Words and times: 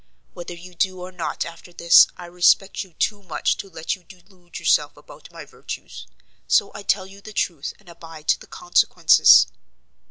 Whether 0.33 0.55
you 0.55 0.73
do 0.73 0.99
or 1.01 1.11
not 1.11 1.45
after 1.45 1.71
this, 1.71 2.07
I 2.17 2.25
respect 2.25 2.83
you 2.83 2.93
too 2.93 3.21
much 3.21 3.55
to 3.57 3.69
let 3.69 3.95
you 3.95 4.03
delude 4.03 4.57
yourself 4.57 4.97
about 4.97 5.31
my 5.31 5.45
virtues, 5.45 6.07
so 6.47 6.71
I 6.73 6.81
tell 6.81 7.05
you 7.05 7.21
the 7.21 7.33
truth 7.33 7.75
and 7.79 7.87
abide 7.87 8.29
the 8.39 8.47
consequences." 8.47 9.45